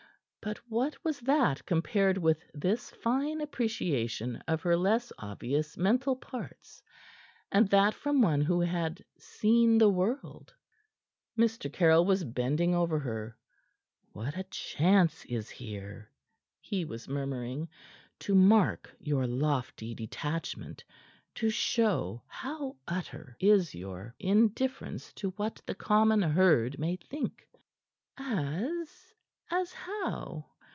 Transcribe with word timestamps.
But 0.43 0.57
what 0.67 0.97
was 1.05 1.19
that 1.19 1.63
compared 1.67 2.17
with 2.17 2.41
this 2.55 2.89
fine 2.89 3.41
appreciation 3.41 4.37
of 4.47 4.61
her 4.63 4.75
less 4.75 5.13
obvious 5.19 5.77
mental 5.77 6.15
parts 6.15 6.81
and 7.51 7.67
that 7.69 7.93
from 7.93 8.23
one 8.23 8.41
who 8.41 8.59
had 8.61 9.05
seen 9.19 9.77
the 9.77 9.87
world? 9.87 10.51
Mr. 11.37 11.71
Caryll 11.71 12.05
was 12.05 12.23
bending 12.23 12.73
over 12.73 12.97
her. 12.97 13.37
"What 14.13 14.35
a 14.35 14.41
chance 14.45 15.25
is 15.25 15.47
here," 15.51 16.09
he 16.59 16.85
was 16.85 17.07
murmuring, 17.07 17.69
"to 18.21 18.33
mark 18.33 18.91
your 18.99 19.27
lofty 19.27 19.93
detachment 19.93 20.83
to 21.35 21.51
show 21.51 22.23
how 22.25 22.77
utter 22.87 23.37
is 23.39 23.75
your 23.75 24.15
indifference 24.17 25.13
to 25.13 25.29
what 25.37 25.61
the 25.67 25.75
common 25.75 26.23
herd 26.23 26.79
may 26.79 26.95
think." 26.95 27.47
"As 28.17 29.13
as 29.53 29.73
how?" 29.73 30.45